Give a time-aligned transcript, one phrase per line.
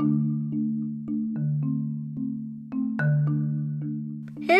[0.00, 0.06] Hey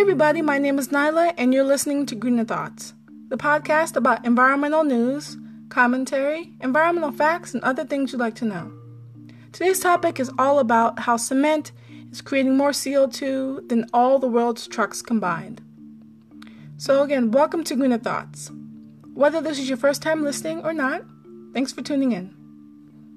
[0.01, 2.95] everybody, my name is Nyla, and you're listening to Greener Thoughts,
[3.31, 5.37] the podcast about environmental news,
[5.71, 8.73] commentary, environmental facts, and other things you'd like to know.
[9.51, 11.73] Today's topic is all about how cement
[12.13, 15.61] is creating more CO2 than all the world's trucks combined.
[16.77, 18.53] So, again, welcome to Greener Thoughts.
[19.15, 21.03] Whether this is your first time listening or not,
[21.53, 22.44] thanks for tuning in.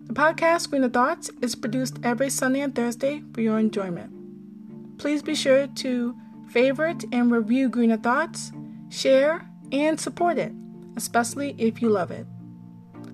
[0.07, 4.97] The podcast Greener Thoughts is produced every Sunday and Thursday for your enjoyment.
[4.97, 6.15] Please be sure to
[6.49, 8.53] favorite and review Greener Thoughts,
[8.89, 10.53] share, and support it,
[10.95, 12.25] especially if you love it.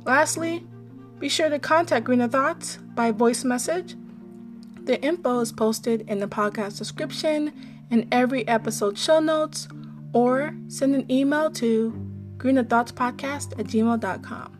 [0.06, 0.68] Lastly,
[1.18, 3.96] be sure to contact Greener Thoughts by voice message.
[4.84, 7.52] The info is posted in the podcast description
[7.90, 9.68] and every episode show notes,
[10.14, 11.92] or send an email to
[12.38, 14.53] greenerthoughtspodcast at gmail.com.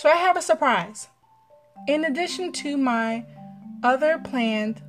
[0.00, 1.08] So I have a surprise.
[1.86, 3.26] In addition to my
[3.82, 4.80] other planned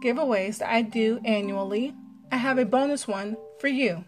[0.00, 1.92] giveaways that I do annually,
[2.30, 4.04] I have a bonus one for you.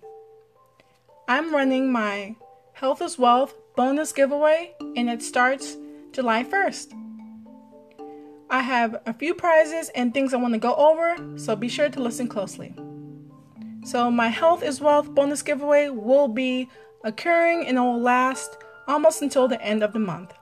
[1.27, 2.37] I'm running my
[2.75, 5.77] Health is Wealth bonus giveaway, and it starts
[6.13, 6.95] July 1st.
[8.51, 11.89] I have a few prizes and things I want to go over, so be sure
[11.89, 12.73] to listen closely.
[13.85, 16.69] So, my Health is Wealth bonus giveaway will be
[17.03, 18.57] occurring and it will last
[18.91, 20.33] almost until the end of the month.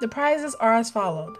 [0.00, 1.36] The prizes are as followed.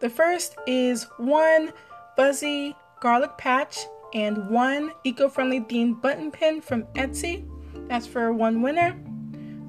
[0.00, 1.72] The first is one
[2.14, 3.78] fuzzy garlic patch
[4.12, 7.48] and one eco-friendly themed button pin from Etsy.
[7.88, 8.94] That's for one winner.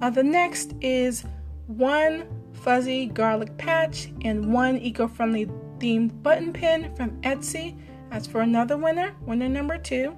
[0.02, 1.24] Uh, the next is
[1.68, 5.46] one fuzzy garlic patch and one eco-friendly
[5.78, 7.80] themed button pin from Etsy.
[8.10, 10.18] That's for another winner, winner number two.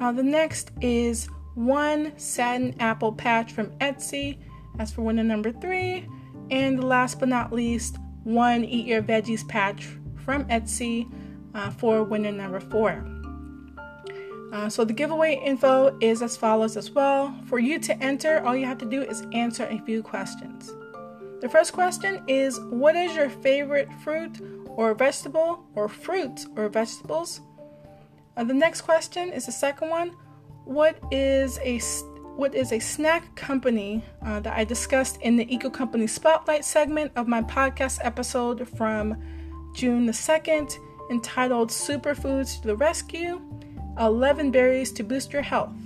[0.00, 4.38] Uh, the next is one satin apple patch from Etsy.
[4.76, 6.08] That's for winner number three.
[6.50, 11.10] And last but not least, one Eat Your Veggies patch from Etsy
[11.54, 13.06] uh, for winner number four.
[14.52, 17.34] Uh, so the giveaway info is as follows as well.
[17.46, 20.72] For you to enter, all you have to do is answer a few questions.
[21.40, 24.40] The first question is What is your favorite fruit
[24.76, 27.40] or vegetable, or fruits or vegetables?
[28.36, 30.16] Uh, the next question is the second one
[30.64, 31.78] What is a
[32.36, 37.12] what is a snack company uh, that I discussed in the Eco Company Spotlight segment
[37.14, 39.16] of my podcast episode from
[39.74, 40.76] June the 2nd,
[41.10, 43.40] entitled Superfoods to the Rescue
[44.00, 45.76] 11 Berries to Boost Your Health.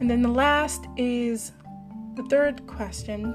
[0.00, 1.52] And then the last is
[2.14, 3.34] the third question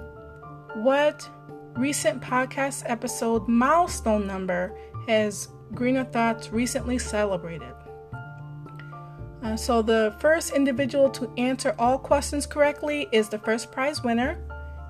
[0.77, 1.29] What
[1.75, 4.75] recent podcast episode milestone number
[5.07, 7.73] has Greener Thoughts recently celebrated?
[9.41, 14.37] Uh, so, the first individual to answer all questions correctly is the first prize winner,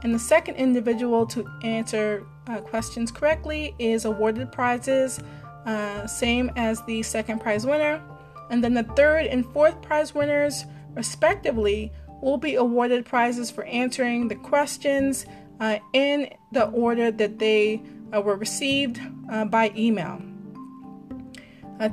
[0.04, 5.20] and the second individual to answer uh, questions correctly is awarded prizes,
[5.66, 8.02] uh, same as the second prize winner.
[8.50, 14.28] And then the third and fourth prize winners, respectively, will be awarded prizes for answering
[14.28, 15.26] the questions
[15.60, 17.84] uh, in the order that they
[18.16, 19.00] uh, were received
[19.32, 20.20] uh, by email.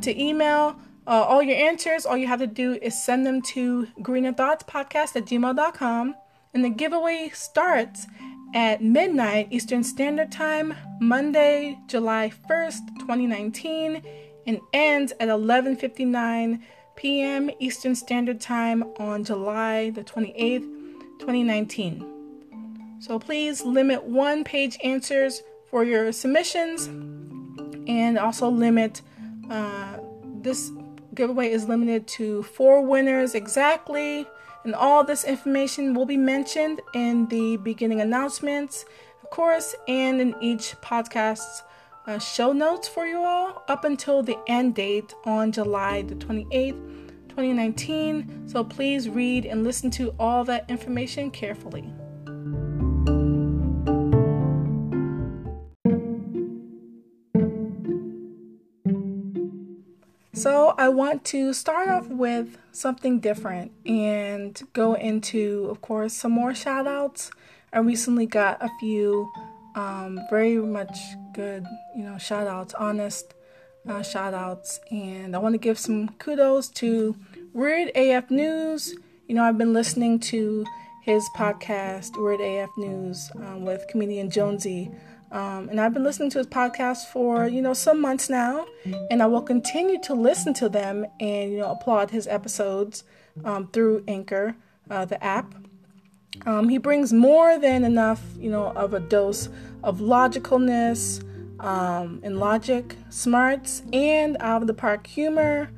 [0.00, 3.86] to email, uh, all your answers, all you have to do is send them to
[4.00, 6.14] greenerthoughtspodcast at gmail.com.
[6.54, 8.06] And the giveaway starts
[8.54, 14.02] at midnight Eastern Standard Time, Monday, July 1st, 2019,
[14.46, 16.62] and ends at 11:59
[16.96, 17.50] p.m.
[17.58, 20.62] Eastern Standard Time on July the 28th,
[21.20, 22.96] 2019.
[23.00, 26.86] So please limit one page answers for your submissions
[27.86, 29.02] and also limit
[29.50, 29.98] uh,
[30.40, 30.70] this
[31.16, 34.26] giveaway is limited to four winners exactly,
[34.64, 38.84] and all this information will be mentioned in the beginning announcements,
[39.22, 41.62] of course, and in each podcast's
[42.06, 47.08] uh, show notes for you all up until the end date on July the 28th,
[47.28, 48.48] 2019.
[48.48, 51.92] So please read and listen to all that information carefully.
[60.36, 66.32] So, I want to start off with something different and go into, of course, some
[66.32, 67.30] more shout outs.
[67.72, 69.32] I recently got a few
[69.76, 70.98] um, very much
[71.32, 71.64] good,
[71.96, 73.32] you know, shout outs, honest
[73.88, 77.16] uh, shout outs, and I want to give some kudos to
[77.54, 78.94] Weird AF News.
[79.28, 80.66] You know, I've been listening to
[81.02, 84.90] his podcast, Weird AF News, um, with comedian Jonesy,
[85.32, 88.66] Um, and I've been listening to his podcast for, you know, some months now.
[89.10, 93.04] And I will continue to listen to them and, you know, applaud his episodes
[93.44, 94.56] um, through Anchor,
[94.90, 95.54] uh, the app.
[96.44, 99.48] Um, he brings more than enough, you know, of a dose
[99.82, 101.22] of logicalness
[101.60, 105.70] um, and logic, smarts, and out of the park humor,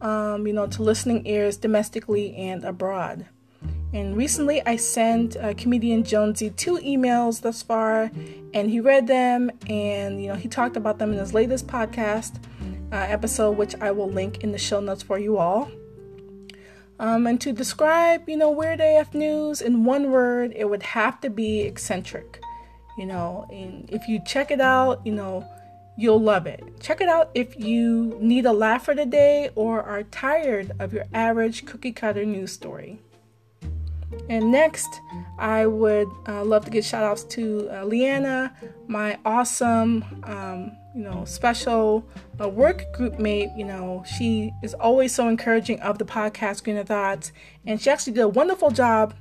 [0.00, 3.26] um, you know, to listening ears domestically and abroad.
[3.92, 8.10] And recently, I sent uh, comedian Jonesy two emails thus far,
[8.54, 12.36] and he read them, and you know, he talked about them in his latest podcast
[12.90, 15.70] uh, episode, which I will link in the show notes for you all.
[16.98, 21.20] Um, and to describe, you know, Weird AF News in one word, it would have
[21.22, 22.40] to be eccentric.
[22.96, 25.44] You know, and if you check it out, you know,
[25.96, 26.62] you'll love it.
[26.80, 30.92] Check it out if you need a laugh for the day or are tired of
[30.92, 33.00] your average cookie cutter news story.
[34.28, 35.00] And next,
[35.38, 38.54] I would uh, love to give shout outs to uh, Leanna,
[38.86, 42.06] my awesome, um, you know, special
[42.40, 43.50] uh, work group mate.
[43.56, 47.32] You know, she is always so encouraging of the podcast Greener Thoughts,
[47.66, 49.14] and she actually did a wonderful job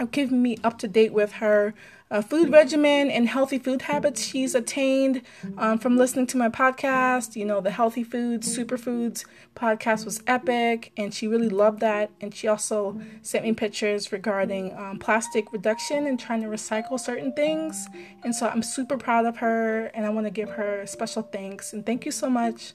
[0.00, 1.74] of keeping me up to date with her
[2.12, 5.22] uh, food regimen and healthy food habits she's attained
[5.56, 7.34] um, from listening to my podcast.
[7.34, 9.24] You know, the Healthy Foods, Superfoods
[9.56, 12.10] podcast was epic, and she really loved that.
[12.20, 17.32] And she also sent me pictures regarding um, plastic reduction and trying to recycle certain
[17.32, 17.88] things.
[18.22, 21.72] And so I'm super proud of her, and I want to give her special thanks.
[21.72, 22.74] And thank you so much.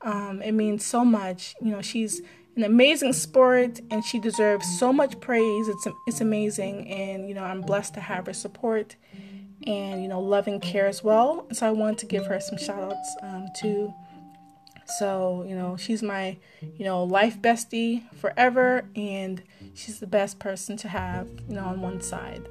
[0.00, 1.54] Um, it means so much.
[1.60, 2.22] You know, she's
[2.56, 5.68] an amazing sport and she deserves so much praise.
[5.68, 8.96] It's it's amazing and you know I'm blessed to have her support
[9.66, 11.46] and you know love and care as well.
[11.52, 13.94] So I want to give her some shout outs um, too.
[14.98, 19.42] So, you know, she's my, you know, life bestie forever and
[19.74, 22.48] she's the best person to have, you know, on one side.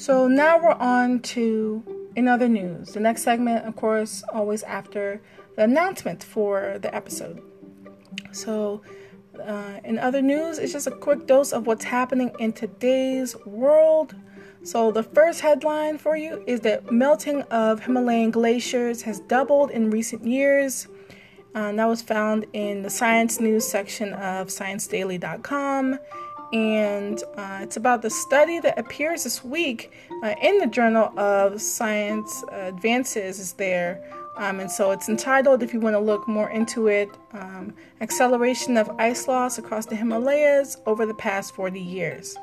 [0.00, 1.84] So now we're on to
[2.16, 2.94] in other news.
[2.94, 5.20] The next segment, of course, always after
[5.56, 7.42] the announcement for the episode.
[8.32, 8.80] So,
[9.38, 14.14] uh, in other news, it's just a quick dose of what's happening in today's world.
[14.62, 19.90] So, the first headline for you is that melting of Himalayan glaciers has doubled in
[19.90, 20.88] recent years.
[21.54, 25.98] Uh, that was found in the science news section of ScienceDaily.com
[26.52, 29.92] and uh, it's about the study that appears this week
[30.22, 34.02] uh, in the Journal of Science Advances is there.
[34.36, 38.76] Um, and so it's entitled, if you want to look more into it, um, Acceleration
[38.76, 42.36] of Ice Loss Across the Himalayas Over the Past 40 Years.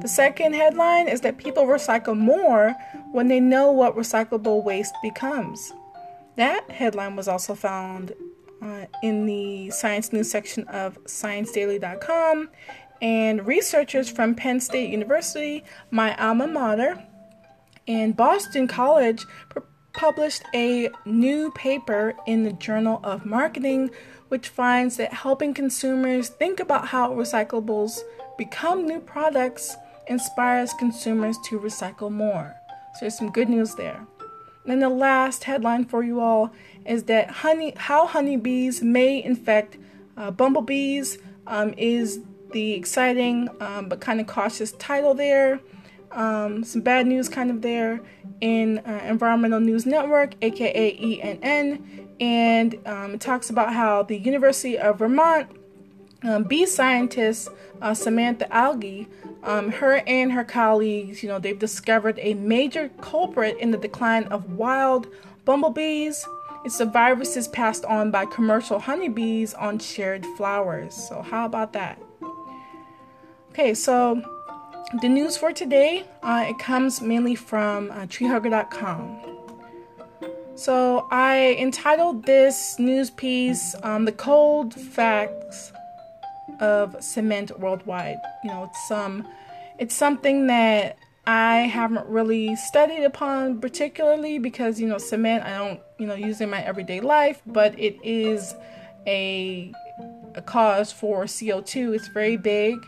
[0.00, 2.74] The second headline is that people recycle more
[3.12, 5.72] when they know what recyclable waste becomes.
[6.36, 8.12] That headline was also found
[8.60, 12.50] uh, in the science news section of ScienceDaily.com,
[13.00, 17.02] and researchers from Penn State University, my alma mater,
[17.86, 19.24] and Boston College
[19.92, 23.90] published a new paper in the Journal of Marketing,
[24.28, 28.00] which finds that helping consumers think about how recyclables
[28.36, 32.54] become new products inspires consumers to recycle more.
[32.94, 34.06] So there's some good news there.
[34.66, 36.52] And the last headline for you all
[36.84, 39.78] is that honey, how honeybees may infect
[40.16, 42.20] uh, bumblebees um, is
[42.52, 45.60] the exciting um, but kind of cautious title there.
[46.12, 48.00] Um, some bad news kind of there
[48.40, 54.78] in uh, Environmental News Network, aka ENN, and um, it talks about how the University
[54.78, 55.48] of Vermont
[56.22, 57.48] um, bee scientist
[57.80, 59.06] uh, Samantha Alger,
[59.44, 64.24] um, her and her colleagues, you know, they've discovered a major culprit in the decline
[64.24, 65.06] of wild
[65.44, 66.26] bumblebees.
[66.64, 70.94] It's the viruses passed on by commercial honeybees on shared flowers.
[70.94, 71.98] So, how about that?
[73.58, 74.22] Okay, so
[75.02, 79.18] the news for today uh, it comes mainly from uh, treehugger.com.
[80.54, 85.72] So I entitled this news piece um, "The Cold Facts
[86.60, 89.26] of Cement Worldwide." You know, it's um,
[89.80, 90.96] it's something that
[91.26, 96.40] I haven't really studied upon particularly because you know cement I don't you know use
[96.40, 98.54] in my everyday life, but it is
[99.08, 99.72] a
[100.36, 101.96] a cause for CO2.
[101.96, 102.78] It's very big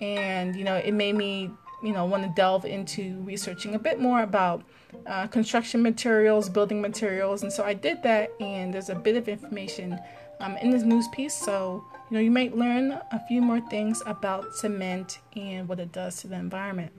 [0.00, 1.50] and you know it made me
[1.82, 4.62] you know want to delve into researching a bit more about
[5.06, 7.42] uh, construction materials building materials.
[7.42, 9.98] And so i did that and there's a bit of information
[10.40, 11.34] um, in this news piece.
[11.34, 15.92] So you know you might learn a few more things about cement and what it
[15.92, 16.92] does to the environment.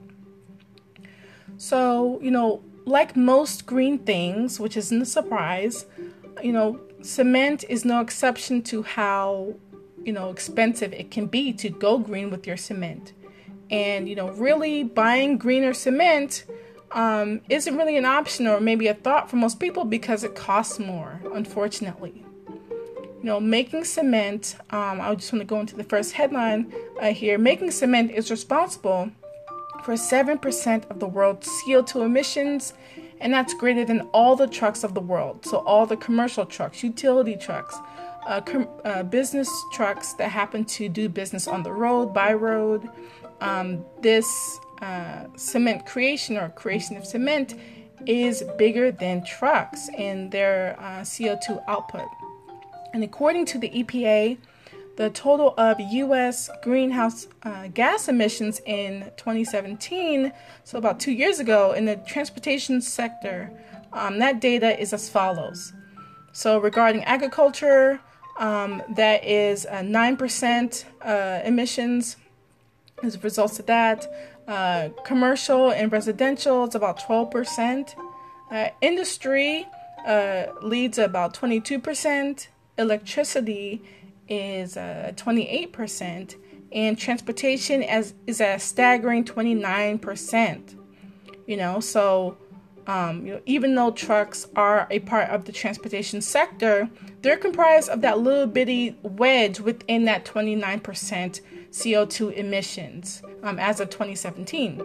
[1.56, 5.84] So you know like most green things which isn't a surprise
[6.42, 9.54] you know cement is no exception to how
[10.04, 13.12] you know expensive it can be to go green with your cement.
[13.70, 16.44] And you know, really buying greener cement
[16.92, 20.78] um, isn't really an option or maybe a thought for most people because it costs
[20.78, 22.24] more, unfortunately.
[23.18, 27.12] You know, making cement, um, I just want to go into the first headline uh,
[27.12, 27.36] here.
[27.36, 29.10] Making cement is responsible
[29.82, 32.74] for 7% of the world's CO2 emissions,
[33.20, 35.44] and that's greater than all the trucks of the world.
[35.44, 37.76] So, all the commercial trucks, utility trucks,
[38.28, 42.88] uh, com- uh, business trucks that happen to do business on the road, by road.
[43.40, 47.54] Um, this uh, cement creation or creation of cement
[48.06, 52.06] is bigger than trucks in their uh, CO2 output.
[52.92, 54.38] And according to the EPA,
[54.96, 56.50] the total of U.S.
[56.62, 60.32] greenhouse uh, gas emissions in 2017,
[60.64, 63.50] so about two years ago, in the transportation sector,
[63.92, 65.72] um, that data is as follows.
[66.32, 68.00] So, regarding agriculture,
[68.38, 72.16] um, that is uh, 9% uh, emissions
[73.02, 74.06] as a result of that.
[74.46, 77.94] Uh, commercial and residential, it's about 12%.
[78.50, 79.66] Uh, industry
[80.06, 83.82] uh, leads about 22% electricity
[84.28, 86.36] is uh, 28%,
[86.72, 90.74] and transportation as, is at a staggering 29%.
[91.46, 92.36] You know, so
[92.88, 96.88] um, you know, even though trucks are a part of the transportation sector,
[97.20, 101.40] they're comprised of that little bitty wedge within that 29%
[101.70, 104.82] CO2 emissions um, as of 2017.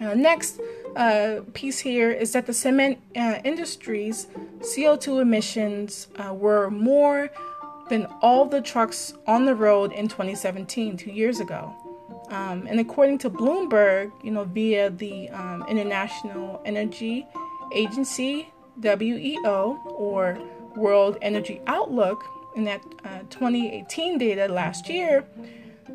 [0.00, 0.60] Uh, next
[0.96, 4.26] uh, piece here is that the cement uh, industry's
[4.58, 7.30] CO2 emissions uh, were more
[7.88, 11.72] than all the trucks on the road in 2017, two years ago.
[12.32, 17.26] Um, and according to Bloomberg, you know, via the um, International Energy
[17.74, 18.48] Agency,
[18.80, 20.38] WEO, or
[20.74, 22.24] World Energy Outlook,
[22.56, 25.24] in that uh, 2018 data last year,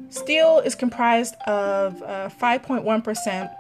[0.10, 3.56] steel is comprised of uh, 5.1%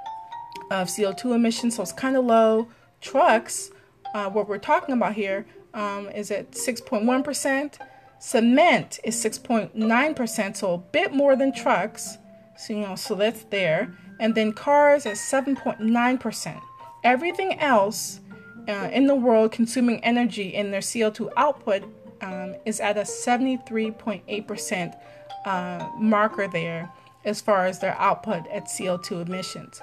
[0.70, 2.68] of CO2 emissions, so it's kind of low.
[3.02, 3.72] Trucks,
[4.14, 7.74] uh, what we're talking about here, um, is at 6.1%.
[8.20, 12.20] Cement is 6.9%, so a bit more than trucks.
[12.58, 13.96] So, you know, so that's there.
[14.20, 16.62] And then cars at 7.9%.
[17.04, 18.20] Everything else
[18.68, 21.84] uh, in the world consuming energy in their CO2 output
[22.22, 24.98] um, is at a 73.8%
[25.46, 26.92] uh, marker there
[27.24, 29.82] as far as their output at CO2 emissions.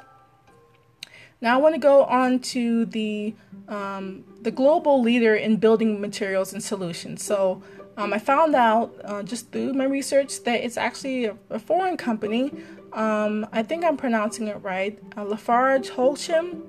[1.41, 3.35] Now I want to go on to the
[3.69, 7.23] um, the global leader in building materials and solutions.
[7.23, 7.63] So
[7.97, 11.97] um, I found out uh, just through my research that it's actually a, a foreign
[11.97, 12.53] company.
[12.93, 16.63] Um, I think I'm pronouncing it right, uh, Lafarge Holcim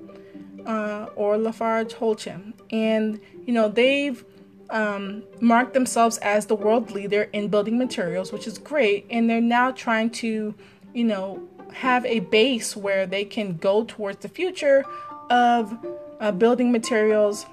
[0.66, 4.24] uh, or Lafarge Holcim, and you know they've
[4.70, 9.40] um, marked themselves as the world leader in building materials, which is great, and they're
[9.40, 10.54] now trying to,
[10.92, 14.84] you know, have a base where they can go towards the future
[15.30, 15.76] of
[16.20, 17.46] uh, building materials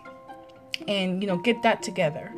[0.87, 2.31] and you know get that together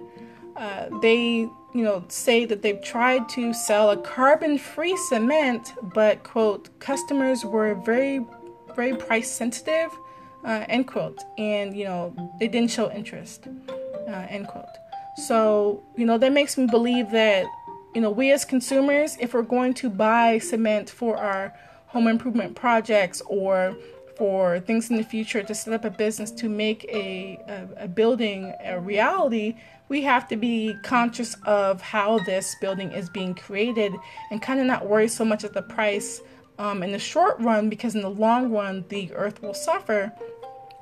[0.55, 6.23] uh, they you know say that they've tried to sell a carbon free cement but
[6.23, 8.25] quote customers were very
[8.75, 9.89] very price sensitive
[10.45, 11.23] uh, end quote.
[11.37, 13.47] And you know they didn't show interest
[14.07, 14.65] uh, end quote.
[15.27, 17.45] So you know that makes me believe that
[17.93, 21.53] you know we as consumers if we're going to buy cement for our
[21.87, 23.75] home improvement projects or
[24.15, 27.87] for things in the future to set up a business to make a, a, a,
[27.87, 29.55] building a reality,
[29.89, 33.93] we have to be conscious of how this building is being created
[34.31, 36.21] and kind of not worry so much at the price
[36.57, 40.11] um, in the short run because in the long run the earth will suffer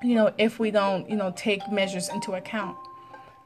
[0.03, 2.77] you know if we don't you know take measures into account.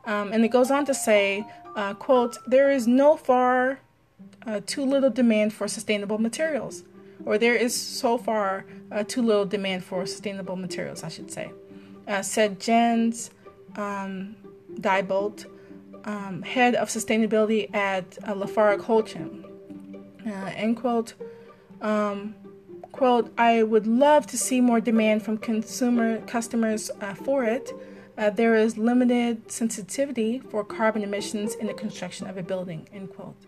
[0.06, 3.80] Um, and it goes on to say uh, quote there is no far
[4.46, 6.84] uh, too little demand for sustainable materials
[7.28, 11.52] or there is so far uh, too little demand for sustainable materials, I should say,
[12.08, 13.32] uh, said Jens
[13.76, 14.38] um,
[14.76, 15.46] Diebold,
[16.06, 19.44] um, head of sustainability at uh, Holcim.
[20.26, 21.16] Uh, end quote.
[21.82, 22.34] Um,
[22.94, 27.74] quote, I would love to see more demand from consumer customers uh, for it.
[28.18, 33.14] Uh, there is limited sensitivity for carbon emissions in the construction of a building, end
[33.14, 33.47] quote.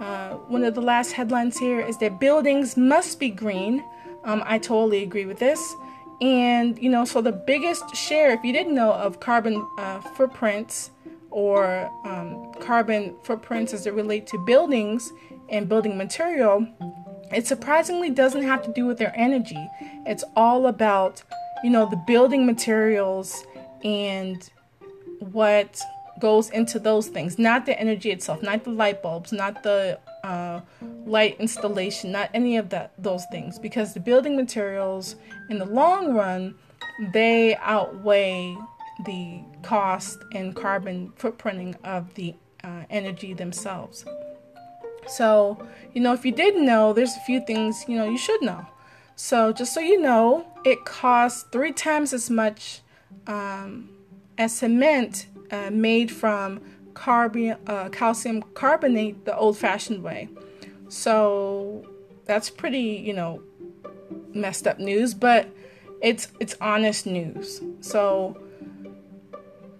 [0.00, 3.84] Uh, one of the last headlines here is that buildings must be green.
[4.24, 5.74] Um, I totally agree with this.
[6.20, 10.90] And, you know, so the biggest share, if you didn't know, of carbon uh, footprints
[11.30, 15.12] or um, carbon footprints as they relate to buildings
[15.48, 16.66] and building material,
[17.32, 19.68] it surprisingly doesn't have to do with their energy.
[20.06, 21.22] It's all about,
[21.62, 23.44] you know, the building materials
[23.82, 24.48] and
[25.18, 25.80] what
[26.20, 30.60] goes into those things, not the energy itself, not the light bulbs, not the uh,
[31.04, 35.16] light installation, not any of that those things, because the building materials
[35.50, 36.54] in the long run
[37.12, 38.56] they outweigh
[39.04, 44.04] the cost and carbon footprinting of the uh, energy themselves.
[45.06, 48.42] So, you know, if you didn't know, there's a few things, you know, you should
[48.42, 48.66] know.
[49.16, 52.80] So, just so you know, it costs three times as much
[53.26, 53.90] um,
[54.38, 56.60] as cement uh, made from
[56.94, 60.28] carbon, uh, calcium carbonate the old fashioned way.
[60.88, 61.86] So,
[62.26, 63.42] that's pretty, you know,
[64.34, 65.48] messed up news, but
[66.00, 67.62] it's it's honest news.
[67.80, 68.36] So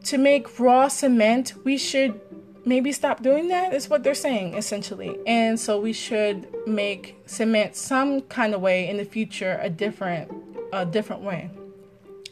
[0.04, 2.20] to make raw cement, we should
[2.64, 5.18] maybe stop doing that is what they're saying essentially.
[5.26, 10.30] And so we should make cement some kind of way in the future a different
[10.72, 11.50] a different way.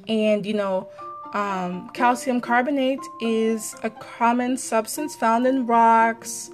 [0.08, 0.88] And you know,
[1.32, 6.50] um, calcium carbonate is a common substance found in rocks,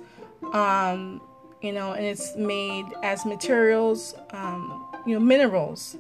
[0.53, 1.21] um,
[1.63, 5.97] you know, and it's made as materials, um, you know, minerals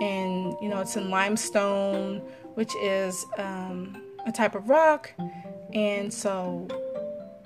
[0.00, 2.18] and you know it's in limestone,
[2.54, 5.12] which is um, a type of rock.
[5.74, 6.66] And so,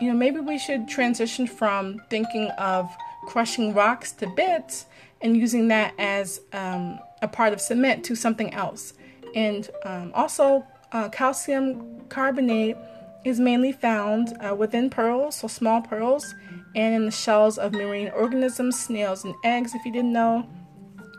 [0.00, 2.88] you know, maybe we should transition from thinking of
[3.26, 4.86] crushing rocks to bits
[5.20, 8.94] and using that as um, a part of cement to something else.
[9.34, 12.76] And um, also, uh, calcium carbonate
[13.24, 16.34] is mainly found uh, within pearls, so small pearls,
[16.74, 20.46] and in the shells of marine organisms, snails, and eggs, if you didn't know.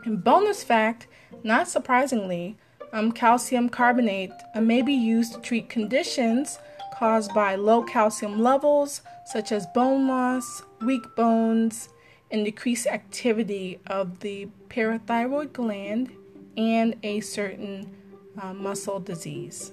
[0.04, 1.06] And bonus fact
[1.42, 2.56] not surprisingly,
[2.92, 6.58] um, calcium carbonate uh, may be used to treat conditions
[6.94, 11.88] caused by low calcium levels, such as bone loss, weak bones,
[12.30, 16.12] and decreased activity of the parathyroid gland
[16.56, 17.94] and a certain
[18.40, 19.72] uh, muscle disease.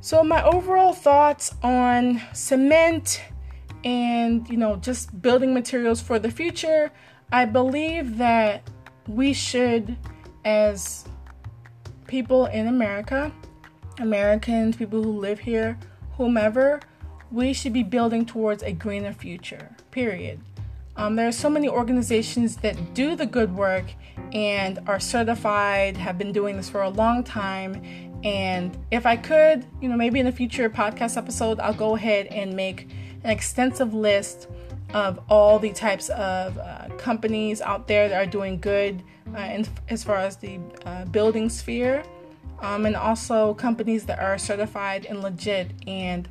[0.00, 3.22] So my overall thoughts on cement
[3.84, 6.92] and you know just building materials for the future,
[7.32, 8.68] I believe that
[9.08, 9.96] we should
[10.44, 11.06] as
[12.06, 13.32] people in America,
[13.98, 15.78] Americans, people who live here,
[16.16, 16.80] whomever,
[17.30, 19.74] we should be building towards a greener future.
[19.90, 20.40] Period.
[20.96, 23.86] Um, there are so many organizations that do the good work
[24.32, 27.82] and are certified, have been doing this for a long time,
[28.22, 32.26] and if I could, you know, maybe in a future podcast episode, I'll go ahead
[32.28, 32.88] and make
[33.22, 34.48] an extensive list
[34.94, 39.02] of all the types of uh, companies out there that are doing good
[39.36, 42.04] uh, in, as far as the uh, building sphere,
[42.60, 46.28] um, and also companies that are certified and legit and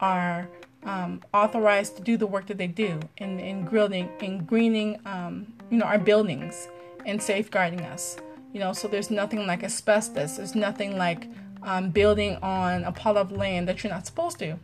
[0.00, 0.48] are
[0.84, 5.52] um, authorized to do the work that they do in, in greening, in greening, um,
[5.70, 6.68] you know, our buildings
[7.04, 8.16] and safeguarding us.
[8.52, 10.36] You know, so there's nothing like asbestos.
[10.36, 11.26] There's nothing like
[11.62, 14.56] um, building on a plot of land that you're not supposed to.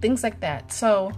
[0.00, 0.72] Things like that.
[0.72, 1.12] So,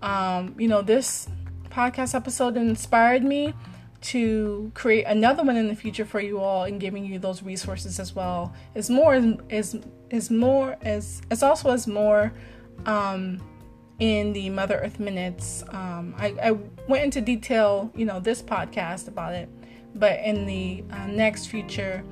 [0.00, 1.28] um, you know, this
[1.70, 3.54] podcast episode inspired me
[4.02, 8.00] to create another one in the future for you all and giving you those resources
[8.00, 8.52] as well.
[8.74, 9.14] Is more
[9.48, 9.78] is
[10.10, 12.32] is more as it's also as more
[12.86, 13.40] um,
[13.98, 15.62] in the Mother Earth minutes.
[15.68, 16.50] Um, I, I
[16.88, 19.48] went into detail, you know, this podcast about it
[19.94, 22.04] but in the uh, next future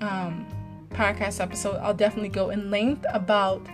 [0.00, 0.46] um,
[0.90, 3.64] podcast episode, I'll definitely go in length about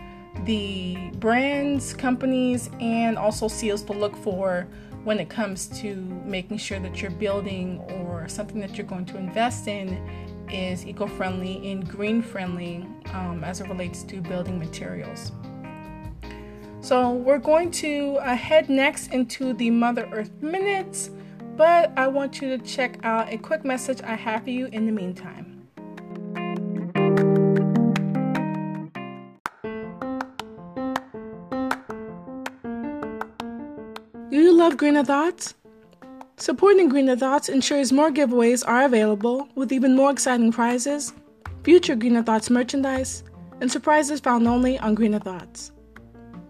[0.45, 4.69] the brands, companies, and also seals to look for
[5.05, 5.95] when it comes to
[6.25, 9.89] making sure that you're building or something that you're going to invest in
[10.51, 15.33] is eco friendly and green friendly um, as it relates to building materials.
[16.87, 21.11] So, we're going to uh, head next into the Mother Earth Minutes
[21.57, 24.87] but I want you to check out a quick message I have for you in
[24.87, 25.69] the meantime.
[34.31, 35.55] Do you love Greener Thoughts?
[36.37, 41.15] Supporting Greener Thoughts ensures more giveaways are available with even more exciting prizes,
[41.65, 43.25] future Greener Thoughts merchandise,
[43.63, 45.73] and surprises found only on Greener Thoughts.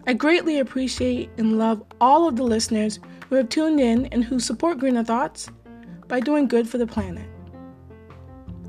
[0.09, 4.39] I greatly appreciate and love all of the listeners who have tuned in and who
[4.39, 5.49] support Greener Thoughts
[6.07, 7.27] by doing good for the planet.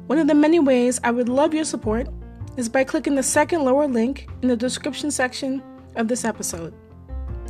[0.08, 2.08] One of the many ways I would love your support
[2.56, 5.62] is by clicking the second lower link in the description section
[5.94, 6.74] of this episode.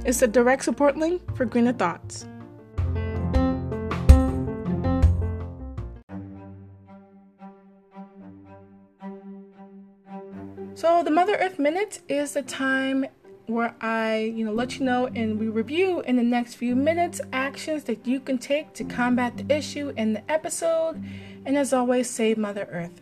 [0.05, 2.27] It's a direct support link for Greener Thoughts.
[10.75, 13.07] So, the Mother Earth Minute is the time
[13.49, 17.21] where I, you know, let you know and we review in the next few minutes
[17.33, 21.03] actions that you can take to combat the issue in the episode.
[21.47, 23.01] And as always, save Mother Earth.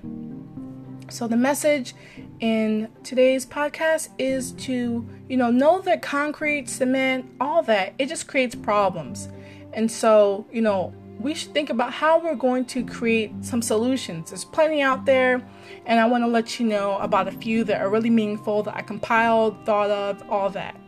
[1.08, 1.94] So the message
[2.40, 8.28] in today's podcast is to, you know, know that concrete, cement, all that, it just
[8.28, 9.28] creates problems.
[9.72, 14.30] And so, you know, we should think about how we're going to create some solutions.
[14.30, 15.42] There's plenty out there,
[15.86, 18.76] and I want to let you know about a few that are really meaningful that
[18.76, 20.78] I compiled, thought of, all that.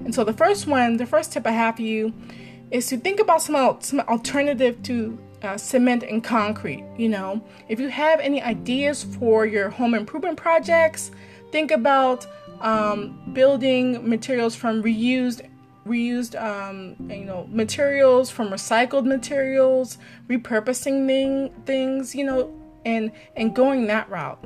[0.00, 2.12] And so, the first one, the first tip I have for you
[2.70, 6.84] is to think about some, some alternative to uh, cement and concrete.
[6.96, 11.10] You know, if you have any ideas for your home improvement projects,
[11.50, 12.26] think about
[12.60, 15.48] um, building materials from reused
[15.86, 19.96] reused um, you know materials from recycled materials
[20.28, 22.52] repurposing thing, things you know
[22.88, 24.42] and and going that route.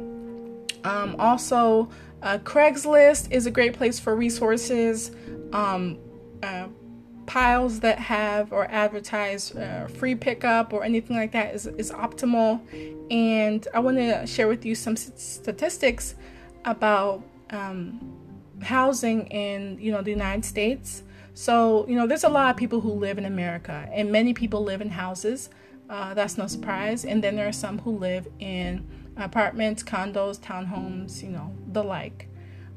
[0.85, 1.89] Um, also
[2.23, 5.13] uh, craigslist is a great place for resources
[5.53, 5.99] um,
[6.43, 6.67] uh,
[7.27, 12.61] piles that have or advertise uh, free pickup or anything like that is, is optimal.
[13.11, 16.15] And i want to share with you some statistics
[16.65, 18.01] about um,
[18.63, 21.03] housing in you know the united states.
[21.35, 24.63] So, you know, there's a lot of people who live in America, and many people
[24.65, 25.49] live in houses.
[25.89, 27.05] Uh, that's no surprise.
[27.05, 32.29] And then there are some who live in apartments, condos, townhomes, you know, the like.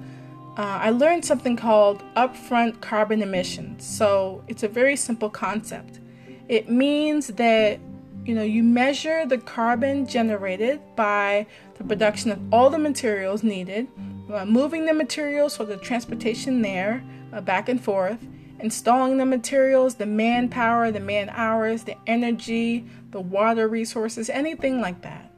[0.57, 3.85] uh, I learned something called upfront carbon emissions.
[3.87, 6.01] So it's a very simple concept.
[6.49, 7.81] It means that
[8.27, 13.89] you know you measure the carbon generated by the production of all the materials needed,
[14.31, 18.19] uh, moving the materials for the transportation there, uh, back and forth,
[18.61, 25.01] installing the materials, the manpower, the man hours, the energy, the water resources, anything like
[25.01, 25.33] that.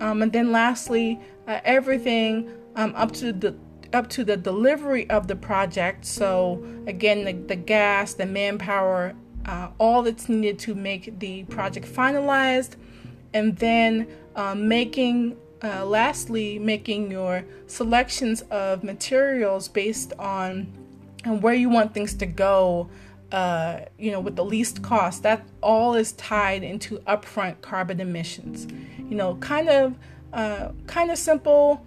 [0.00, 3.56] Um, and then lastly, uh, everything um, up to the
[3.92, 6.04] up to the delivery of the project.
[6.04, 11.86] So, again, the, the gas, the manpower, uh, all that's needed to make the project
[11.86, 12.76] finalized,
[13.32, 20.72] and then uh, making, uh, lastly, making your selections of materials based on
[21.24, 22.88] and where you want things to go.
[23.32, 28.68] Uh, you know, with the least cost, that all is tied into upfront carbon emissions.
[29.10, 29.98] You know, kind of,
[30.32, 31.84] uh, kind of simple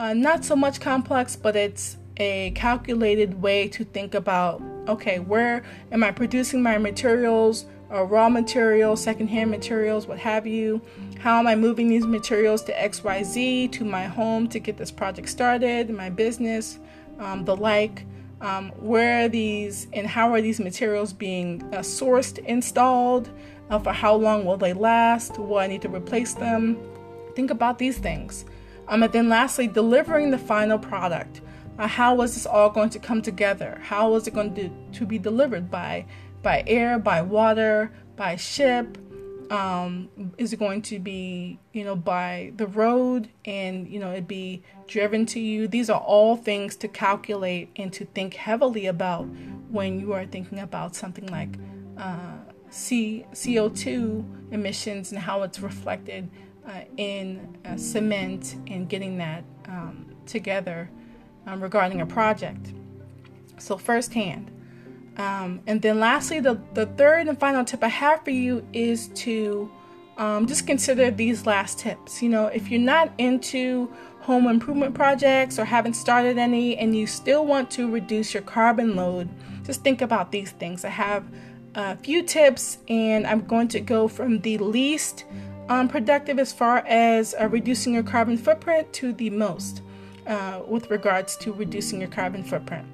[0.00, 5.62] uh, not so much complex, but it's a calculated way to think about okay, where
[5.92, 10.80] am I producing my materials, or raw materials, secondhand materials, what have you?
[11.20, 15.28] How am I moving these materials to XYZ, to my home to get this project
[15.28, 16.78] started, my business,
[17.18, 18.06] um, the like?
[18.40, 23.28] Um, where are these and how are these materials being uh, sourced, installed?
[23.68, 25.38] Uh, for how long will they last?
[25.38, 26.78] Will I need to replace them?
[27.36, 28.46] Think about these things.
[28.90, 31.40] Um, and then lastly, delivering the final product.
[31.78, 33.80] Uh, how was this all going to come together?
[33.82, 36.04] How was it going to, to be delivered by
[36.42, 38.98] by air, by water, by ship?
[39.50, 44.26] Um, is it going to be you know by the road and you know it
[44.26, 45.68] be driven to you?
[45.68, 49.26] These are all things to calculate and to think heavily about
[49.70, 51.56] when you are thinking about something like
[51.96, 52.38] uh,
[52.70, 56.28] C CO2 emissions and how it's reflected
[56.70, 60.88] uh, in uh, cement and getting that um, together
[61.46, 62.72] um, regarding a project.
[63.58, 64.50] So, firsthand.
[65.16, 69.08] Um, and then, lastly, the, the third and final tip I have for you is
[69.08, 69.70] to
[70.16, 72.22] um, just consider these last tips.
[72.22, 77.06] You know, if you're not into home improvement projects or haven't started any and you
[77.06, 79.28] still want to reduce your carbon load,
[79.64, 80.84] just think about these things.
[80.84, 81.24] I have
[81.74, 85.24] a few tips and I'm going to go from the least
[85.70, 89.82] um, productive as far as uh, reducing your carbon footprint to the most
[90.26, 92.86] uh, with regards to reducing your carbon footprint.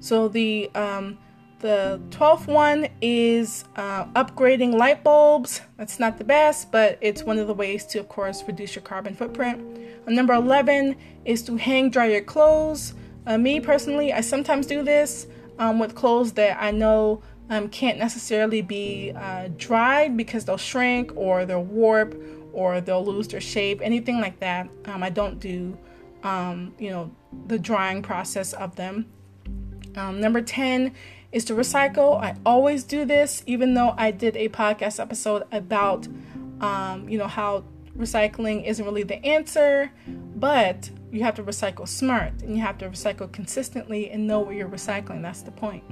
[0.00, 1.18] So the um,
[1.60, 5.60] the 12th one is uh, upgrading light bulbs.
[5.76, 8.82] That's not the best, but it's one of the ways to, of course, reduce your
[8.82, 9.78] carbon footprint.
[10.04, 12.94] Uh, number 11 is to hang dry your clothes.
[13.28, 15.28] Uh, me personally, I sometimes do this
[15.60, 21.12] um, with clothes that I know um, can't necessarily be uh, dried because they'll shrink
[21.14, 22.18] or they'll warp
[22.54, 24.70] or they'll lose their shape, anything like that.
[24.86, 25.76] Um, I don't do,
[26.22, 27.14] um, you know,
[27.48, 29.04] the drying process of them.
[29.96, 30.94] Um, number 10
[31.30, 32.18] is to recycle.
[32.18, 36.08] I always do this, even though I did a podcast episode about,
[36.62, 37.64] um, you know, how
[37.98, 39.92] recycling isn't really the answer,
[40.36, 44.54] but you have to recycle smart and you have to recycle consistently and know what
[44.54, 45.20] you're recycling.
[45.20, 45.84] That's the point.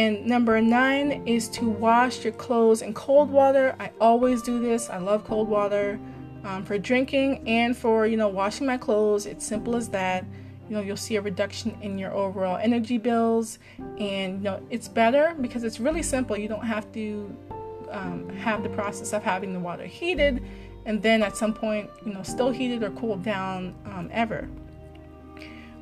[0.00, 3.76] And number nine is to wash your clothes in cold water.
[3.78, 4.88] I always do this.
[4.88, 6.00] I love cold water
[6.42, 9.26] um, for drinking and for you know washing my clothes.
[9.26, 10.24] It's simple as that
[10.70, 13.58] you know you'll see a reduction in your overall energy bills
[13.98, 17.36] and you know it's better because it's really simple you don't have to
[17.90, 20.42] um, have the process of having the water heated
[20.86, 24.48] and then at some point you know still heated or cooled down um, ever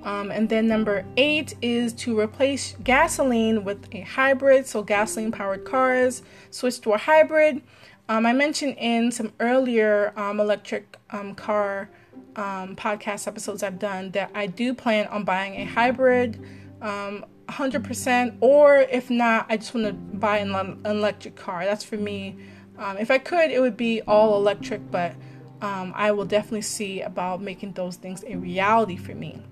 [0.05, 5.65] um, and then number eight is to replace gasoline with a hybrid so gasoline powered
[5.65, 7.63] cars switch to a hybrid
[8.09, 11.91] um, i mentioned in some earlier um, electric um, car
[12.37, 16.41] um, podcast episodes I've done that I do plan on buying a hybrid
[16.81, 21.65] um, 100%, or if not, I just want to buy an, electric car.
[21.65, 22.37] That's for me.
[22.79, 25.15] Um, if I could, it would be all electric, but
[25.63, 29.43] um, I will definitely see about making those things a reality for me.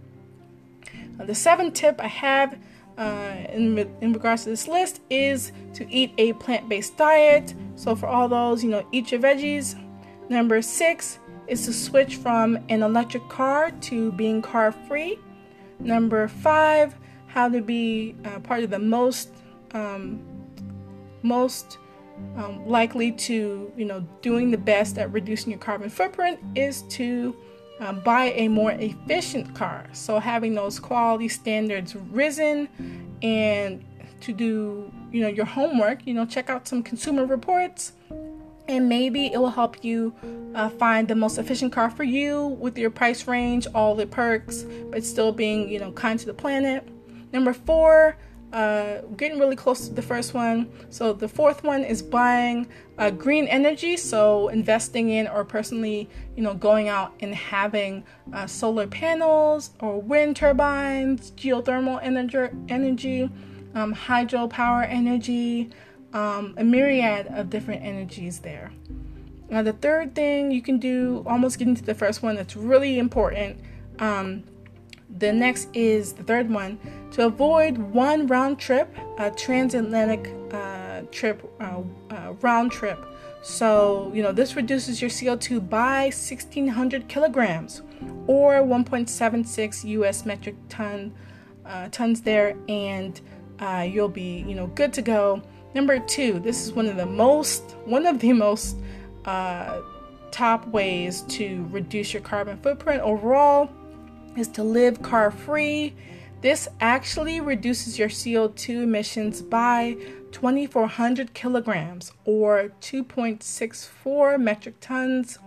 [1.18, 2.58] Uh, the seventh tip I have
[2.98, 7.54] uh, in, in regards to this list is to eat a plant based diet.
[7.74, 9.80] So, for all those, you know, eat your veggies.
[10.28, 15.18] Number six, is to switch from an electric car to being car free.
[15.78, 16.94] Number five,
[17.26, 19.30] how to be uh, part of the most
[19.72, 20.20] um,
[21.22, 21.78] most
[22.36, 27.36] um, likely to you know doing the best at reducing your carbon footprint is to
[27.80, 29.86] um, buy a more efficient car.
[29.92, 32.68] So having those quality standards risen
[33.22, 33.84] and
[34.20, 37.92] to do you know your homework, you know check out some consumer reports
[38.68, 40.12] and maybe it will help you
[40.54, 44.64] uh, find the most efficient car for you with your price range, all the perks,
[44.90, 46.86] but still being you know kind to the planet.
[47.32, 48.16] Number four,
[48.56, 50.70] uh, getting really close to the first one.
[50.88, 52.66] So the fourth one is buying
[52.96, 53.96] uh, green energy.
[53.96, 60.00] So investing in or personally, you know, going out and having uh, solar panels or
[60.00, 63.30] wind turbines, geothermal energy, energy,
[63.74, 65.70] um, hydropower energy
[66.16, 68.72] um, a myriad of different energies there.
[69.50, 72.98] Now, the third thing you can do, almost getting to the first one, that's really
[72.98, 73.60] important.
[73.98, 74.44] Um,
[75.18, 76.78] the next is the third one
[77.12, 82.98] to avoid one round trip, a transatlantic uh, trip, uh, uh, round trip.
[83.42, 87.82] So, you know, this reduces your CO2 by 1600 kilograms
[88.26, 91.14] or 1.76 US metric ton
[91.64, 93.20] uh, tons there, and
[93.60, 95.42] uh, you'll be, you know, good to go.
[95.74, 98.76] Number two, this is one of the most, one of the most
[99.24, 99.80] uh,
[100.30, 103.70] top ways to reduce your carbon footprint overall
[104.36, 105.94] is to live car free.
[106.42, 109.96] This actually reduces your CO2 emissions by
[110.32, 115.38] 2,400 kilograms or 2.64 metric tons.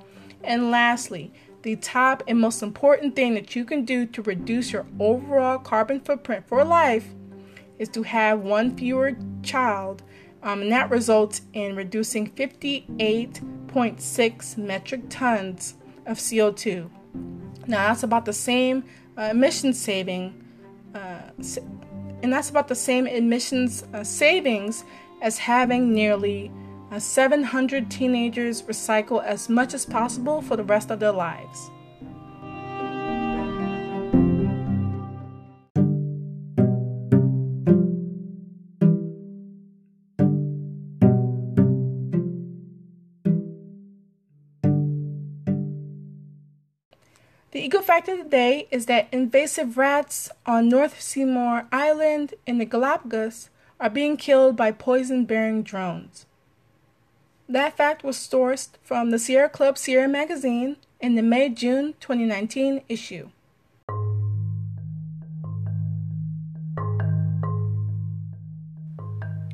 [0.43, 4.85] And lastly, the top and most important thing that you can do to reduce your
[4.99, 7.07] overall carbon footprint for life
[7.77, 10.01] is to have one fewer child
[10.41, 15.73] um, and that results in reducing 58.6 metric tons
[16.05, 16.89] of CO2.
[17.69, 18.83] Now, that's about the same
[19.15, 20.43] uh, emission saving,
[20.95, 21.19] uh,
[22.23, 24.83] and that's about the same emissions uh, savings
[25.21, 26.51] as having nearly
[26.91, 31.69] uh, 700 teenagers recycle as much as possible for the rest of their lives.
[47.69, 52.65] Eco fact of the day is that invasive rats on North Seymour Island in the
[52.65, 56.25] Galapagos are being killed by poison bearing drones.
[57.47, 62.81] That fact was sourced from the Sierra Club Sierra magazine in the May June 2019
[62.89, 63.29] issue.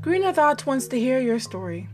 [0.01, 1.89] Greener Thoughts wants to hear your story.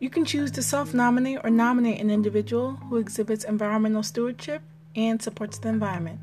[0.00, 4.62] You can choose to self nominate or nominate an individual who exhibits environmental stewardship
[4.94, 6.20] and supports the environment.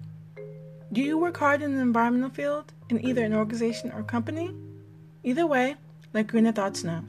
[0.91, 4.55] Do you work hard in the environmental field in either an organization or company?
[5.23, 5.75] Either way,
[6.13, 7.03] let Greener Thoughts know.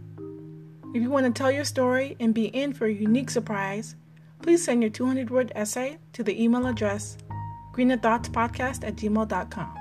[0.95, 3.95] If you want to tell your story and be in for a unique surprise,
[4.43, 7.19] please send your 200 word essay to the email address
[7.73, 9.75] greenerthoughtspodcast at gmail.com.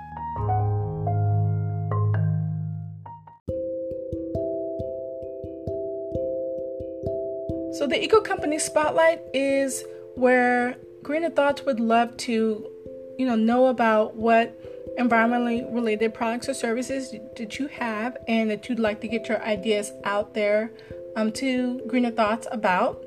[7.73, 9.83] So, the Eco Company Spotlight is
[10.15, 12.69] where Greener Thoughts would love to,
[13.17, 14.59] you know, know about what
[14.99, 19.41] environmentally related products or services that you have and that you'd like to get your
[19.41, 20.69] ideas out there
[21.15, 23.05] um, to Greener Thoughts about.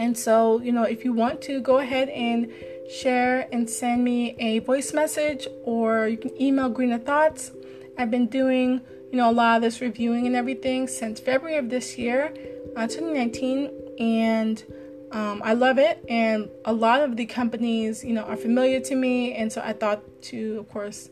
[0.00, 2.52] And so, you know, if you want to go ahead and
[2.90, 7.52] share and send me a voice message or you can email Greener Thoughts.
[7.96, 8.80] I've been doing,
[9.12, 12.34] you know, a lot of this reviewing and everything since February of this year,
[12.76, 13.70] uh, 2019
[14.00, 14.64] and
[15.12, 16.04] um, I love it.
[16.08, 19.72] And a lot of the companies, you know, are familiar to me, and so I
[19.72, 21.10] thought to, of course,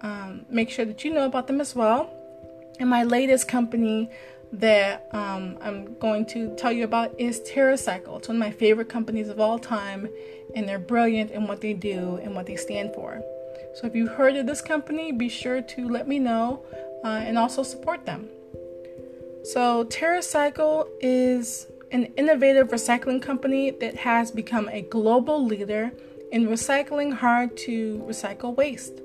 [0.00, 2.10] um, make sure that you know about them as well.
[2.78, 4.10] And my latest company
[4.52, 8.18] that um, I'm going to tell you about is TerraCycle.
[8.18, 10.08] It's one of my favorite companies of all time,
[10.54, 13.22] and they're brilliant in what they do and what they stand for.
[13.74, 16.64] So if you've heard of this company, be sure to let me know
[17.02, 18.28] uh, and also support them.
[19.44, 25.92] So TerraCycle is an innovative recycling company that has become a global leader
[26.32, 29.00] in recycling hard to recycle waste.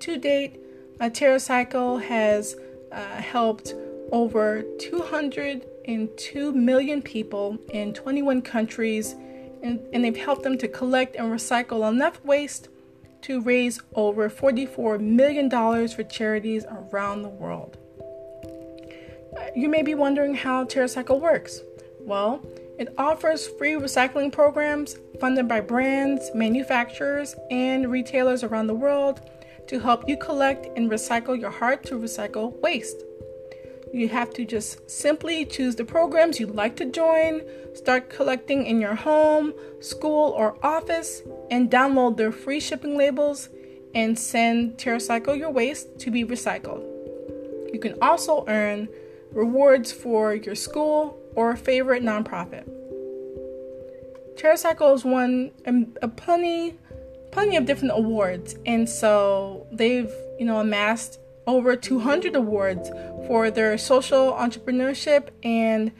[0.00, 0.60] To date,
[0.98, 2.56] TerraCycle has
[2.90, 3.74] uh, helped
[4.10, 9.14] over 202 million people in 21 countries,
[9.62, 12.68] and, and they've helped them to collect and recycle enough waste
[13.22, 17.76] to raise over $44 million for charities around the world.
[19.36, 21.60] Uh, you may be wondering how TerraCycle works.
[22.04, 22.42] Well,
[22.78, 29.22] it offers free recycling programs funded by brands, manufacturers, and retailers around the world
[29.68, 33.02] to help you collect and recycle your hard to recycle waste.
[33.92, 37.42] You have to just simply choose the programs you'd like to join,
[37.74, 43.48] start collecting in your home, school, or office, and download their free shipping labels
[43.94, 46.82] and send TerraCycle your waste to be recycled.
[47.72, 48.88] You can also earn
[49.32, 52.68] rewards for your school or favorite nonprofit.
[54.36, 56.76] TerraCycle has won a, a plenty,
[57.30, 62.90] plenty of different awards, and so they've you know amassed over 200 awards
[63.26, 65.92] for their social entrepreneurship and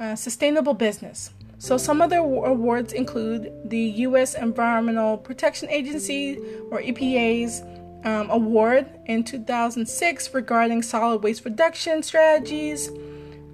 [0.00, 1.30] uh, sustainable business.
[1.58, 4.34] So, some of their awards include the U.S.
[4.34, 6.38] Environmental Protection Agency,
[6.70, 7.62] or EPA's
[8.04, 12.90] um, award in 2006 regarding solid waste reduction strategies.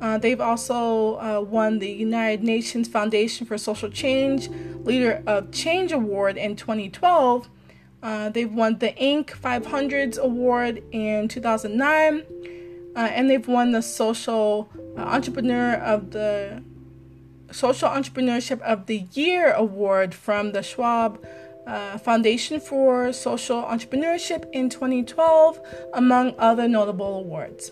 [0.03, 4.49] Uh, they've also uh, won the United Nations Foundation for Social Change
[4.83, 7.49] Leader of Change Award in 2012.
[8.03, 9.31] Uh, they've won the Inc.
[9.31, 12.25] 500s Award in 2009,
[12.97, 16.65] uh, and they've won the Social uh, Entrepreneur of the
[17.53, 21.25] Social Entrepreneurship of the Year Award from the Schwab
[21.65, 25.61] uh, Foundation for Social Entrepreneurship in 2012,
[25.95, 27.71] among other notable awards.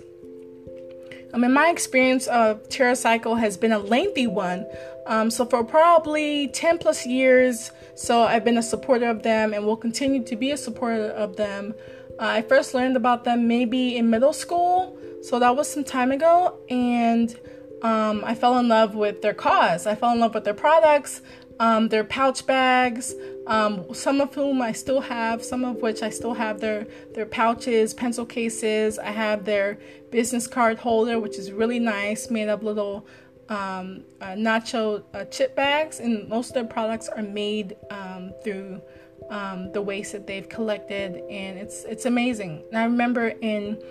[1.32, 4.66] Um, in my experience, of TerraCycle has been a lengthy one.
[5.06, 9.64] Um, so for probably 10 plus years, so I've been a supporter of them and
[9.64, 11.74] will continue to be a supporter of them.
[12.18, 16.12] Uh, I first learned about them maybe in middle school, so that was some time
[16.12, 17.38] ago, and
[17.82, 19.86] um, I fell in love with their cause.
[19.86, 21.22] I fell in love with their products,
[21.58, 23.14] um, their pouch bags,
[23.46, 27.26] um, some of whom I still have, some of which I still have their their
[27.26, 28.98] pouches, pencil cases.
[28.98, 29.78] I have their
[30.10, 33.06] business card holder, which is really nice, made up little
[33.48, 38.80] um, uh, nacho uh, chip bags, and most of their products are made um, through
[39.28, 42.62] um, the waste that they've collected, and it's it's amazing.
[42.70, 43.82] And I remember in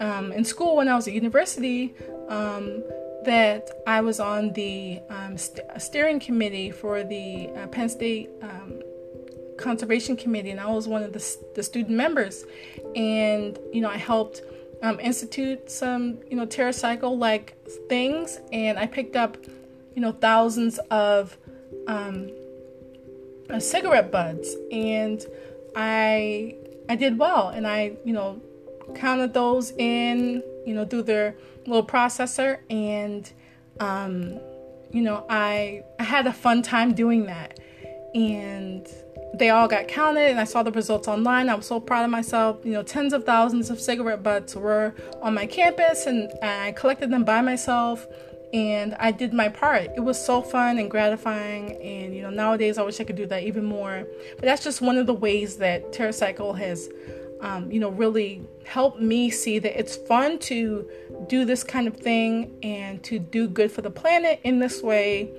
[0.00, 1.94] um, in school when I was at university
[2.28, 2.82] um,
[3.24, 8.30] that I was on the um, st- steering committee for the uh, Penn State
[9.56, 10.50] conservation committee.
[10.50, 12.44] And i was one of the, the student members.
[12.96, 14.42] And you know i helped
[14.82, 17.56] um, institute some you know TerraCycle like
[17.88, 19.36] things and i picked up
[19.94, 21.36] you know thousands of
[21.86, 22.30] um,
[23.50, 25.24] uh, cigarette buds and
[25.76, 26.54] i
[26.88, 28.40] i did well and i you know
[28.94, 31.34] counted those in you know through their
[31.66, 33.32] little processor and
[33.80, 34.38] um,
[34.94, 37.58] you know, I I had a fun time doing that.
[38.14, 38.86] And
[39.38, 41.48] they all got counted and I saw the results online.
[41.48, 42.58] I was so proud of myself.
[42.64, 47.10] You know, tens of thousands of cigarette butts were on my campus and I collected
[47.10, 48.06] them by myself
[48.52, 49.90] and I did my part.
[49.96, 53.26] It was so fun and gratifying and you know, nowadays I wish I could do
[53.26, 54.06] that even more.
[54.36, 56.88] But that's just one of the ways that TerraCycle has
[57.40, 60.88] um, you know, really helped me see that it's fun to
[61.28, 65.30] do this kind of thing and to do good for the planet in this way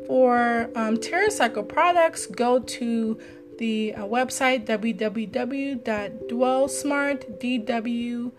[0.07, 3.17] For um, TerraCycle products, go to
[3.59, 8.31] the uh, website www.dwellsmart, D W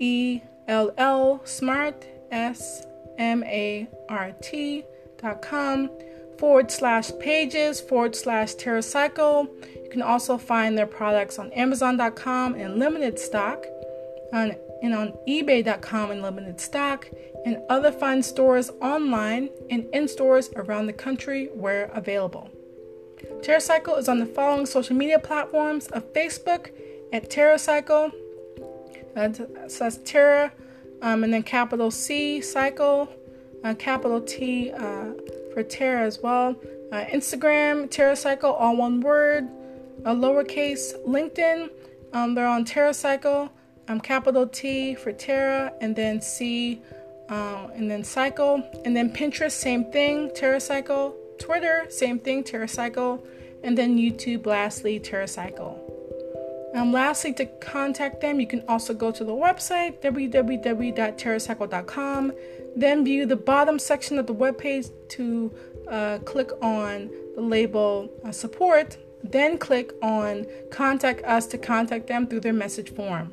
[0.00, 1.40] E L L
[6.38, 9.48] forward slash pages forward slash TerraCycle.
[9.82, 13.64] You can also find their products on Amazon.com in limited stock,
[14.32, 17.08] on, and on eBay.com in limited stock,
[17.44, 22.50] and other fine stores online and in stores around the country where available.
[23.40, 26.70] TerraCycle is on the following social media platforms of Facebook
[27.12, 28.12] at TerraCycle.
[29.14, 30.52] That's, that's Terra,
[31.00, 33.08] um, and then capital C Cycle,
[33.64, 34.70] uh, capital T.
[34.72, 35.12] Uh,
[35.56, 36.54] for Terra as well.
[36.92, 39.48] Uh, Instagram, TerraCycle, all one word,
[40.04, 40.92] a lowercase.
[41.06, 41.70] LinkedIn,
[42.12, 43.48] um, they're on TerraCycle,
[43.88, 46.82] um, capital T for Terra, and then C,
[47.30, 48.62] uh, and then Cycle.
[48.84, 51.14] And then Pinterest, same thing, TerraCycle.
[51.38, 53.26] Twitter, same thing, TerraCycle.
[53.64, 55.78] And then YouTube, lastly, TerraCycle.
[56.74, 62.32] Um, lastly, to contact them, you can also go to the website www.terracycle.com.
[62.76, 65.52] Then view the bottom section of the webpage to
[65.88, 68.98] uh, click on the label uh, support.
[69.24, 73.32] Then click on contact us to contact them through their message form.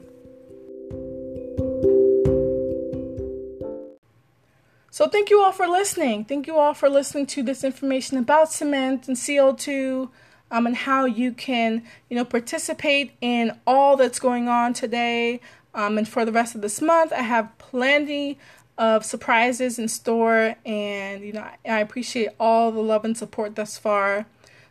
[4.90, 6.24] So, thank you all for listening.
[6.24, 10.10] Thank you all for listening to this information about cement and CO2
[10.52, 15.42] um, and how you can, you know, participate in all that's going on today.
[15.74, 18.38] Um, and for the rest of this month, I have plenty
[18.78, 23.78] of surprises in store, and you know, I appreciate all the love and support thus
[23.78, 24.26] far.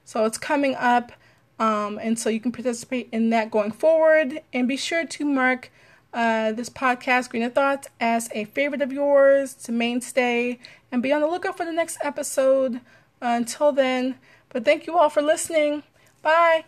[0.04, 1.12] So it's coming up,
[1.58, 4.40] um, and so you can participate in that going forward.
[4.52, 5.70] And be sure to mark
[6.12, 10.58] uh, this podcast, Greener Thoughts, as a favorite of yours, to mainstay,
[10.90, 12.80] and be on the lookout for the next episode.
[13.22, 14.16] Uh, until then,
[14.48, 15.84] but thank you all for listening.
[16.22, 16.64] Bye.